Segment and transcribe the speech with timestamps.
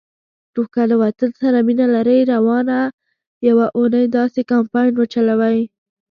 [0.53, 2.77] نو که له وطن سره مینه لرئ، روانه
[3.47, 5.59] یوه اونۍ داسی کمپاین وچلوئ